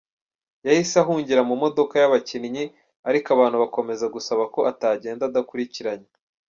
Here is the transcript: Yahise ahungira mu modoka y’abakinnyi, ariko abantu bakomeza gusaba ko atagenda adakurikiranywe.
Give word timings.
Yahise 0.67 0.95
ahungira 1.03 1.41
mu 1.49 1.55
modoka 1.63 1.93
y’abakinnyi, 2.01 2.65
ariko 3.09 3.27
abantu 3.35 3.57
bakomeza 3.63 4.05
gusaba 4.15 4.43
ko 4.53 4.59
atagenda 4.71 5.23
adakurikiranywe. 5.25 6.09